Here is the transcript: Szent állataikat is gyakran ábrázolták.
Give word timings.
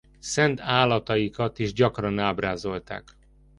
Szent 0.19 0.59
állataikat 0.61 1.59
is 1.59 1.73
gyakran 1.73 2.19
ábrázolták. 2.19 3.17